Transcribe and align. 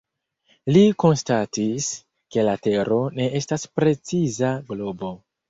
Li 0.69 0.79
konstatis, 1.03 1.89
ke 2.37 2.47
la 2.47 2.57
Tero 2.69 2.99
ne 3.19 3.29
estas 3.41 3.67
preciza 3.77 4.53
globo. 4.73 5.15